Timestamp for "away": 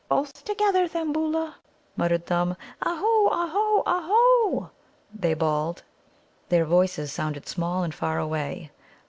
8.17-8.71